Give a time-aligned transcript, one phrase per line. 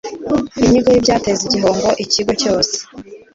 [0.63, 2.75] inyigo y’ibyateza igihombo ikigo cyose